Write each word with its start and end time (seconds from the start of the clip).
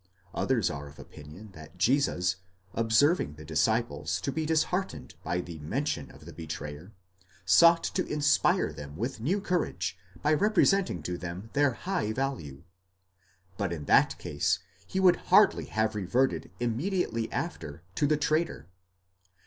Others 0.33 0.71
are 0.71 0.87
of 0.87 0.97
opinion 0.97 1.51
that 1.51 1.77
Jesus, 1.77 2.37
observing 2.73 3.35
the 3.35 3.45
disciples 3.45 4.19
to 4.21 4.31
be 4.31 4.47
disheartened 4.47 5.13
by 5.23 5.41
the 5.41 5.59
mention 5.59 6.09
of 6.09 6.25
the 6.25 6.33
betrayer, 6.33 6.91
sought 7.45 7.83
to 7.83 8.03
inspire 8.07 8.73
them 8.73 8.97
with 8.97 9.19
new 9.19 9.39
courage 9.39 9.95
by 10.23 10.33
representing 10.33 11.03
to 11.03 11.19
them 11.19 11.51
their 11.53 11.73
high 11.73 12.13
vaiue 12.13 12.61
;® 12.13 12.61
but 13.57 13.71
in 13.71 13.85
that 13.85 14.17
case 14.17 14.57
he 14.87 14.99
would 14.99 15.17
hardly 15.29 15.65
have 15.65 15.93
reverted 15.93 16.49
immediately 16.59 17.31
after 17.31 17.83
to 17.93 18.07
the 18.07 18.17
traitor. 18.17 18.67